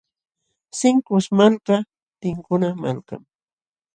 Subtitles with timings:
[0.77, 1.77] Sinkus malka
[2.21, 3.23] tinkuna malkam.